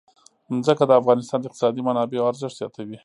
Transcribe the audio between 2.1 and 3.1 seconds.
ارزښت زیاتوي.